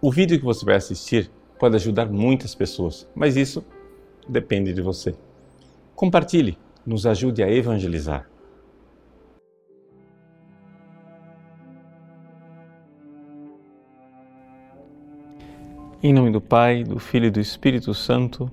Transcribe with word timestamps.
O 0.00 0.12
vídeo 0.12 0.38
que 0.38 0.44
você 0.44 0.64
vai 0.64 0.76
assistir 0.76 1.30
pode 1.58 1.74
ajudar 1.76 2.06
muitas 2.06 2.54
pessoas, 2.54 3.08
mas 3.14 3.36
isso 3.36 3.64
depende 4.28 4.72
de 4.74 4.82
você. 4.82 5.14
Compartilhe, 5.94 6.58
nos 6.84 7.06
ajude 7.06 7.42
a 7.42 7.50
evangelizar. 7.50 8.28
Em 16.02 16.12
nome 16.12 16.30
do 16.30 16.42
Pai, 16.42 16.84
do 16.84 16.98
Filho 16.98 17.26
e 17.26 17.30
do 17.30 17.40
Espírito 17.40 17.94
Santo. 17.94 18.50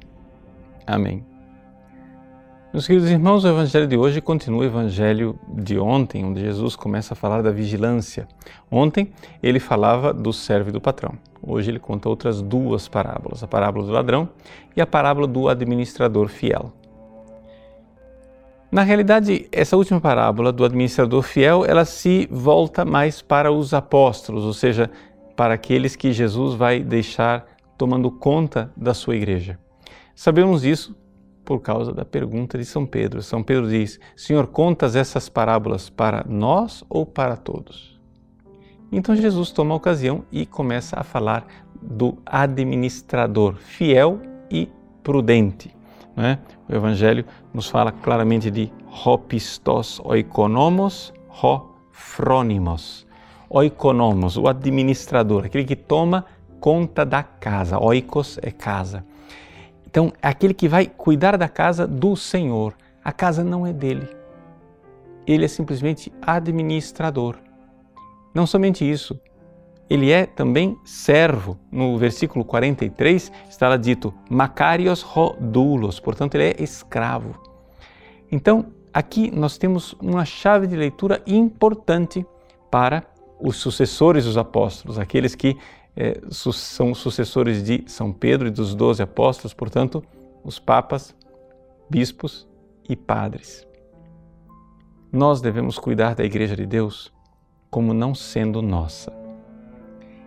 Amém. 0.87 1.32
Meus 2.73 2.87
queridos 2.87 3.07
irmãos, 3.07 3.43
o 3.43 3.47
Evangelho 3.47 3.85
de 3.85 3.95
hoje 3.95 4.19
continua 4.19 4.61
o 4.61 4.63
Evangelho 4.63 5.39
de 5.47 5.77
ontem, 5.77 6.25
onde 6.25 6.41
Jesus 6.41 6.75
começa 6.75 7.13
a 7.13 7.15
falar 7.15 7.43
da 7.43 7.51
vigilância. 7.51 8.27
Ontem 8.71 9.11
ele 9.43 9.59
falava 9.59 10.11
do 10.11 10.33
servo 10.33 10.69
e 10.69 10.71
do 10.71 10.81
patrão. 10.81 11.13
Hoje 11.39 11.69
ele 11.69 11.77
conta 11.77 12.09
outras 12.09 12.41
duas 12.41 12.87
parábolas: 12.87 13.43
a 13.43 13.47
parábola 13.47 13.85
do 13.85 13.91
ladrão 13.91 14.27
e 14.75 14.81
a 14.81 14.87
parábola 14.87 15.27
do 15.27 15.47
administrador 15.47 16.29
fiel. 16.29 16.73
Na 18.71 18.81
realidade, 18.81 19.47
essa 19.51 19.77
última 19.77 20.01
parábola 20.01 20.51
do 20.51 20.65
administrador 20.65 21.21
fiel, 21.21 21.63
ela 21.63 21.85
se 21.85 22.27
volta 22.31 22.83
mais 22.83 23.21
para 23.21 23.51
os 23.51 23.71
apóstolos, 23.71 24.45
ou 24.45 24.53
seja, 24.53 24.89
para 25.35 25.53
aqueles 25.53 25.95
que 25.95 26.11
Jesus 26.11 26.55
vai 26.55 26.79
deixar 26.79 27.45
tomando 27.77 28.09
conta 28.09 28.73
da 28.75 28.95
sua 28.95 29.15
igreja. 29.15 29.59
Sabemos 30.15 30.65
isso 30.65 31.02
por 31.43 31.59
causa 31.59 31.93
da 31.93 32.05
pergunta 32.05 32.57
de 32.57 32.65
São 32.65 32.85
Pedro. 32.85 33.21
São 33.21 33.43
Pedro 33.43 33.69
diz: 33.69 33.99
Senhor, 34.15 34.47
contas 34.47 34.95
essas 34.95 35.29
parábolas 35.29 35.89
para 35.89 36.25
nós 36.27 36.83
ou 36.89 37.05
para 37.05 37.35
todos? 37.35 37.99
Então 38.91 39.15
Jesus 39.15 39.51
toma 39.51 39.73
a 39.73 39.77
ocasião 39.77 40.23
e 40.31 40.45
começa 40.45 40.99
a 40.99 41.03
falar 41.03 41.45
do 41.81 42.17
administrador 42.25 43.55
fiel 43.55 44.21
e 44.49 44.69
prudente. 45.03 45.75
Né? 46.15 46.39
O 46.69 46.75
Evangelho 46.75 47.25
nos 47.53 47.67
fala 47.67 47.91
claramente 47.91 48.51
de 48.51 48.71
hopistos 49.05 49.99
oikonomos, 50.03 51.11
ho 51.43 51.73
frônimos. 51.91 53.05
Oikonomos, 53.49 54.37
o 54.37 54.47
administrador, 54.47 55.45
aquele 55.45 55.65
que 55.65 55.75
toma 55.75 56.25
conta 56.59 57.05
da 57.05 57.21
casa. 57.21 57.79
Oikos 57.79 58.39
é 58.41 58.51
casa. 58.51 59.03
Então, 59.93 60.11
é 60.23 60.27
aquele 60.27 60.55
que 60.55 60.67
vai 60.67 60.87
cuidar 60.87 61.37
da 61.37 61.47
casa 61.47 61.85
do 61.85 62.15
Senhor. 62.15 62.73
A 63.03 63.11
casa 63.11 63.43
não 63.43 63.67
é 63.67 63.71
dele. 63.71 64.09
Ele 65.27 65.45
é 65.45 65.47
simplesmente 65.47 66.11
administrador. 66.19 67.37
Não 68.33 68.47
somente 68.47 68.89
isso, 68.89 69.21
ele 69.87 70.09
é 70.09 70.25
também 70.25 70.75
servo. 70.83 71.59
No 71.71 71.95
versículo 71.95 72.43
43 72.43 73.31
está 73.47 73.69
lá 73.69 73.77
dito 73.77 74.11
Macarios 74.27 75.03
rodulos, 75.03 75.99
portanto, 75.99 76.33
ele 76.33 76.45
é 76.45 76.63
escravo. 76.63 77.39
Então, 78.31 78.73
aqui 78.91 79.29
nós 79.29 79.59
temos 79.59 79.93
uma 80.01 80.25
chave 80.25 80.65
de 80.65 80.75
leitura 80.75 81.21
importante 81.27 82.25
para 82.71 83.03
os 83.39 83.57
sucessores 83.57 84.25
dos 84.25 84.39
apóstolos, 84.39 84.97
aqueles 84.97 85.35
que 85.35 85.55
é, 85.95 86.19
são 86.29 86.93
sucessores 86.93 87.63
de 87.63 87.83
São 87.87 88.11
Pedro 88.11 88.47
e 88.47 88.51
dos 88.51 88.73
doze 88.73 89.03
apóstolos, 89.03 89.53
portanto, 89.53 90.03
os 90.43 90.59
papas, 90.59 91.15
bispos 91.89 92.47
e 92.89 92.95
padres. 92.95 93.67
Nós 95.11 95.41
devemos 95.41 95.77
cuidar 95.77 96.15
da 96.15 96.23
Igreja 96.23 96.55
de 96.55 96.65
Deus 96.65 97.13
como 97.69 97.93
não 97.93 98.15
sendo 98.15 98.61
nossa. 98.61 99.13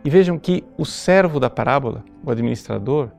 E 0.04 0.10
vejam 0.10 0.38
que 0.38 0.64
o 0.78 0.84
servo 0.84 1.40
da 1.40 1.50
parábola, 1.50 2.04
o 2.24 2.30
administrador, 2.30 3.10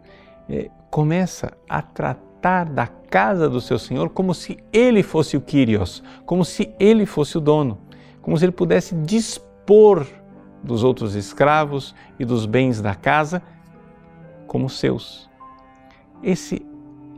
é, 0.50 0.70
começa 0.90 1.52
a 1.68 1.82
tratar 1.82 2.66
da 2.66 2.88
casa 2.88 3.50
do 3.50 3.60
seu 3.60 3.78
senhor 3.78 4.10
como 4.10 4.34
se 4.34 4.58
ele 4.72 5.04
fosse 5.04 5.36
o 5.36 5.42
Kyrios, 5.42 6.02
como 6.26 6.46
se 6.46 6.74
ele 6.80 7.06
fosse 7.06 7.38
o 7.38 7.42
dono, 7.42 7.80
como 8.22 8.38
se 8.38 8.46
ele 8.46 8.54
pudesse 8.54 8.96
dispor 8.96 10.08
dos 10.64 10.84
outros 10.84 11.16
escravos 11.16 11.96
e 12.20 12.26
dos 12.26 12.46
bens 12.46 12.82
da 12.82 12.96
casa 12.96 13.42
como 14.48 14.70
seus. 14.70 15.30
Esse 16.24 16.66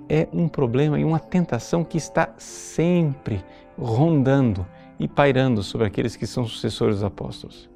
é 0.09 0.27
um 0.33 0.47
problema 0.47 1.00
e 1.00 1.05
uma 1.05 1.19
tentação 1.19 1.83
que 1.83 1.97
está 1.97 2.33
sempre 2.38 3.44
rondando 3.77 4.66
e 5.00 5.07
pairando 5.07 5.63
sobre 5.63 5.88
aqueles 5.88 6.16
que 6.16 6.27
são 6.27 6.45
sucessores 6.45 6.95
dos 6.95 7.03
apóstolos. 7.03 7.69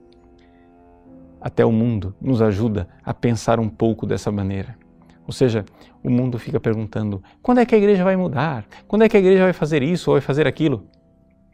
Até 1.39 1.65
o 1.65 1.71
mundo 1.71 2.15
nos 2.19 2.41
ajuda 2.41 2.87
a 3.03 3.13
pensar 3.13 3.59
um 3.59 3.69
pouco 3.69 4.05
dessa 4.05 4.31
maneira. 4.31 4.77
Ou 5.25 5.31
seja, 5.31 5.63
o 6.03 6.09
mundo 6.09 6.37
fica 6.37 6.59
perguntando: 6.59 7.23
quando 7.41 7.59
é 7.59 7.65
que 7.65 7.75
a 7.75 7.77
igreja 7.77 8.03
vai 8.03 8.15
mudar? 8.15 8.65
Quando 8.87 9.03
é 9.03 9.09
que 9.09 9.15
a 9.15 9.19
igreja 9.19 9.43
vai 9.43 9.53
fazer 9.53 9.81
isso 9.83 10.09
ou 10.09 10.15
vai 10.15 10.21
fazer 10.21 10.47
aquilo? 10.47 10.85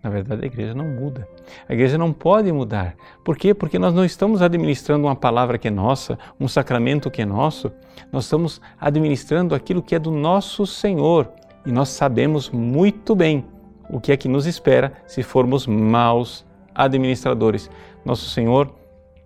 Na 0.01 0.09
verdade, 0.09 0.43
a 0.43 0.45
igreja 0.45 0.73
não 0.73 0.85
muda. 0.85 1.27
A 1.67 1.73
igreja 1.73 1.97
não 1.97 2.13
pode 2.13 2.51
mudar. 2.51 2.95
Por 3.23 3.35
quê? 3.37 3.53
Porque 3.53 3.77
nós 3.77 3.93
não 3.93 4.05
estamos 4.05 4.41
administrando 4.41 5.07
uma 5.07 5.15
palavra 5.15 5.57
que 5.57 5.67
é 5.67 5.71
nossa, 5.71 6.17
um 6.39 6.47
sacramento 6.47 7.11
que 7.11 7.21
é 7.21 7.25
nosso. 7.25 7.71
Nós 8.11 8.23
estamos 8.23 8.61
administrando 8.79 9.53
aquilo 9.53 9.83
que 9.83 9.95
é 9.95 9.99
do 9.99 10.11
nosso 10.11 10.65
Senhor. 10.65 11.29
E 11.65 11.71
nós 11.71 11.89
sabemos 11.89 12.49
muito 12.49 13.13
bem 13.13 13.45
o 13.89 13.99
que 13.99 14.11
é 14.11 14.17
que 14.17 14.29
nos 14.29 14.45
espera 14.45 14.93
se 15.05 15.21
formos 15.21 15.67
maus 15.67 16.45
administradores. 16.73 17.69
Nosso 18.05 18.29
Senhor, 18.29 18.73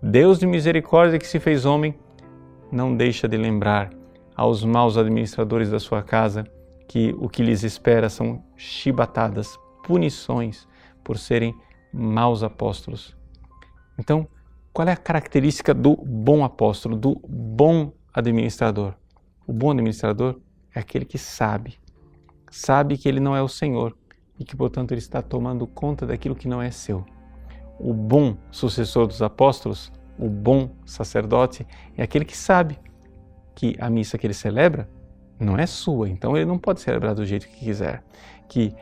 Deus 0.02 0.38
de 0.40 0.46
misericórdia 0.46 1.18
que 1.18 1.26
se 1.26 1.38
fez 1.38 1.64
homem, 1.64 1.94
não 2.72 2.96
deixa 2.96 3.28
de 3.28 3.36
lembrar 3.36 3.90
aos 4.36 4.64
maus 4.64 4.96
administradores 4.96 5.70
da 5.70 5.78
sua 5.78 6.02
casa 6.02 6.44
que 6.88 7.14
o 7.18 7.28
que 7.28 7.42
lhes 7.42 7.62
espera 7.62 8.08
são 8.08 8.42
chibatadas, 8.56 9.58
punições 9.84 10.66
por 11.04 11.18
serem 11.18 11.54
maus 11.92 12.42
apóstolos. 12.42 13.16
Então, 13.98 14.26
qual 14.72 14.88
é 14.88 14.92
a 14.92 14.96
característica 14.96 15.72
do 15.72 15.94
bom 15.96 16.42
apóstolo, 16.42 16.96
do 16.96 17.20
bom 17.28 17.92
administrador? 18.12 18.94
O 19.46 19.52
bom 19.52 19.70
administrador 19.70 20.40
é 20.74 20.80
aquele 20.80 21.04
que 21.04 21.18
sabe, 21.18 21.78
sabe 22.50 22.98
que 22.98 23.08
ele 23.08 23.20
não 23.20 23.36
é 23.36 23.42
o 23.42 23.48
Senhor 23.48 23.96
e 24.40 24.44
que, 24.44 24.56
portanto, 24.56 24.90
ele 24.90 24.98
está 24.98 25.22
tomando 25.22 25.66
conta 25.66 26.04
daquilo 26.06 26.34
que 26.34 26.48
não 26.48 26.60
é 26.60 26.70
seu. 26.70 27.04
O 27.78 27.92
bom 27.92 28.36
sucessor 28.50 29.06
dos 29.06 29.22
apóstolos, 29.22 29.92
o 30.18 30.28
bom 30.28 30.70
sacerdote, 30.84 31.66
é 31.96 32.02
aquele 32.02 32.24
que 32.24 32.36
sabe 32.36 32.78
que 33.54 33.76
a 33.78 33.88
missa 33.88 34.18
que 34.18 34.26
ele 34.26 34.34
celebra 34.34 34.88
não 35.38 35.56
é 35.56 35.66
sua, 35.66 36.08
então 36.08 36.36
ele 36.36 36.46
não 36.46 36.58
pode 36.58 36.80
celebrar 36.80 37.14
do 37.14 37.24
jeito 37.24 37.46
que 37.48 37.64
quiser. 37.64 38.02
Que 38.48 38.74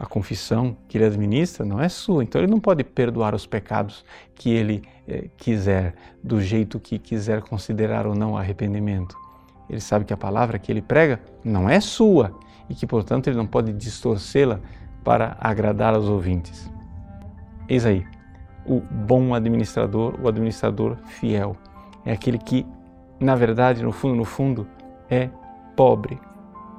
a 0.00 0.06
confissão 0.06 0.74
que 0.88 0.96
ele 0.96 1.04
administra 1.04 1.62
não 1.62 1.78
é 1.78 1.86
sua, 1.86 2.24
então 2.24 2.40
ele 2.40 2.50
não 2.50 2.58
pode 2.58 2.82
perdoar 2.82 3.34
os 3.34 3.44
pecados 3.44 4.02
que 4.34 4.48
ele 4.48 4.82
eh, 5.06 5.28
quiser, 5.36 5.94
do 6.24 6.40
jeito 6.40 6.80
que 6.80 6.98
quiser 6.98 7.42
considerar 7.42 8.06
ou 8.06 8.14
não 8.14 8.34
arrependimento. 8.34 9.14
Ele 9.68 9.78
sabe 9.78 10.06
que 10.06 10.14
a 10.14 10.16
palavra 10.16 10.58
que 10.58 10.72
ele 10.72 10.80
prega 10.80 11.20
não 11.44 11.68
é 11.68 11.80
sua 11.80 12.34
e 12.66 12.74
que, 12.74 12.86
portanto, 12.86 13.26
ele 13.28 13.36
não 13.36 13.46
pode 13.46 13.74
distorcê-la 13.74 14.58
para 15.04 15.36
agradar 15.38 15.94
aos 15.94 16.06
ouvintes. 16.06 16.70
Eis 17.68 17.84
aí, 17.84 18.02
o 18.64 18.80
bom 18.80 19.34
administrador, 19.34 20.18
o 20.18 20.26
administrador 20.28 20.96
fiel, 21.04 21.54
é 22.06 22.12
aquele 22.12 22.38
que, 22.38 22.66
na 23.20 23.34
verdade, 23.34 23.82
no 23.82 23.92
fundo, 23.92 24.14
no 24.14 24.24
fundo, 24.24 24.66
é 25.10 25.28
pobre, 25.76 26.18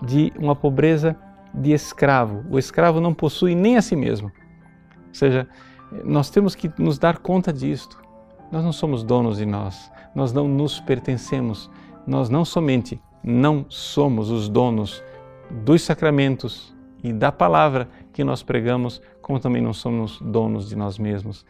de 0.01 0.33
uma 0.39 0.55
pobreza 0.55 1.15
de 1.53 1.72
escravo. 1.72 2.44
O 2.50 2.57
escravo 2.57 3.00
não 3.00 3.13
possui 3.13 3.56
nem 3.56 3.78
a 3.78 3.81
si 3.81 3.95
mesmo. 3.95 4.31
Ou 5.07 5.13
seja, 5.13 5.47
nós 6.03 6.29
temos 6.29 6.56
que 6.56 6.72
nos 6.78 6.97
dar 6.97 7.17
conta 7.19 7.51
disto. 7.51 8.01
Nós 8.51 8.63
não 8.63 8.72
somos 8.72 9.03
donos 9.03 9.38
de 9.38 9.45
nós, 9.45 9.91
nós 10.13 10.34
não 10.34 10.47
nos 10.47 10.79
pertencemos. 10.79 11.70
Nós 12.05 12.29
não 12.29 12.43
somente 12.43 13.02
não 13.23 13.66
somos 13.70 14.31
os 14.31 14.49
donos 14.49 15.03
dos 15.49 15.84
sacramentos 15.84 16.75
e 17.03 17.14
da 17.14 17.31
palavra 17.31 17.87
que 18.11 18.23
nós 18.23 18.41
pregamos, 18.41 19.02
como 19.22 19.40
também 19.40 19.61
não 19.61 19.73
somos 19.73 20.20
donos 20.20 20.67
de 20.67 20.75
nós 20.75 20.97
mesmos. 20.97 21.46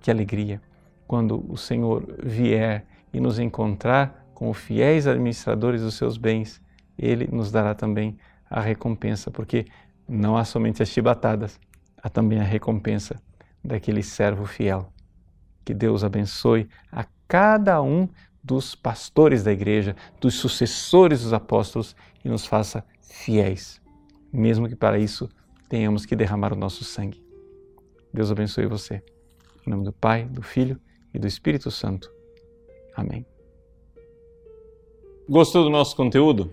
Que 0.00 0.10
alegria 0.10 0.60
quando 1.06 1.44
o 1.48 1.56
Senhor 1.56 2.04
vier 2.22 2.86
e 3.12 3.20
nos 3.20 3.38
encontrar 3.38 4.30
como 4.32 4.54
fiéis 4.54 5.06
administradores 5.06 5.82
dos 5.82 5.94
seus 5.94 6.16
bens, 6.16 6.60
ele 6.98 7.28
nos 7.30 7.52
dará 7.52 7.74
também 7.74 8.16
a 8.52 8.60
recompensa, 8.60 9.30
porque 9.30 9.64
não 10.06 10.36
há 10.36 10.44
somente 10.44 10.82
as 10.82 10.90
chibatadas, 10.90 11.58
há 11.96 12.10
também 12.10 12.38
a 12.38 12.44
recompensa 12.44 13.18
daquele 13.64 14.02
servo 14.02 14.44
fiel. 14.44 14.92
Que 15.64 15.72
Deus 15.72 16.04
abençoe 16.04 16.68
a 16.90 17.06
cada 17.26 17.80
um 17.80 18.06
dos 18.44 18.74
pastores 18.74 19.42
da 19.42 19.52
igreja, 19.52 19.96
dos 20.20 20.34
sucessores 20.34 21.22
dos 21.22 21.32
apóstolos 21.32 21.96
e 22.22 22.28
nos 22.28 22.44
faça 22.44 22.84
fiéis, 23.00 23.80
mesmo 24.30 24.68
que 24.68 24.76
para 24.76 24.98
isso 24.98 25.30
tenhamos 25.68 26.04
que 26.04 26.14
derramar 26.14 26.52
o 26.52 26.56
nosso 26.56 26.84
sangue. 26.84 27.24
Deus 28.12 28.30
abençoe 28.30 28.66
você. 28.66 29.02
Em 29.66 29.70
nome 29.70 29.84
do 29.84 29.92
Pai, 29.92 30.24
do 30.24 30.42
Filho 30.42 30.78
e 31.14 31.18
do 31.18 31.26
Espírito 31.26 31.70
Santo. 31.70 32.12
Amém. 32.94 33.24
Gostou 35.26 35.64
do 35.64 35.70
nosso 35.70 35.96
conteúdo? 35.96 36.52